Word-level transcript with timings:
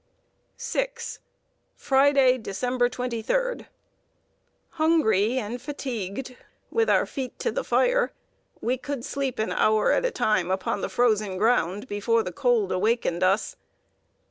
VI. 0.57 0.87
Friday, 1.75 2.39
December 2.39 2.89
23. 2.89 3.21
[Sidenote: 3.21 3.45
HELP 3.45 3.51
IN 3.53 3.57
THE 3.57 3.61
LAST 3.61 4.33
EXTREMITY.] 4.39 4.77
Hungry 5.29 5.37
and 5.37 5.61
fatigued, 5.61 6.37
with 6.71 6.89
our 6.89 7.05
feet 7.05 7.37
to 7.37 7.51
the 7.51 7.63
fire, 7.63 8.11
we 8.61 8.77
could 8.77 9.05
sleep 9.05 9.37
an 9.37 9.51
hour 9.51 9.91
at 9.91 10.03
a 10.03 10.09
time 10.09 10.49
upon 10.49 10.81
the 10.81 10.89
frozen 10.89 11.37
ground 11.37 11.87
before 11.87 12.23
the 12.23 12.31
cold 12.31 12.71
awakened 12.71 13.21
us. 13.21 13.57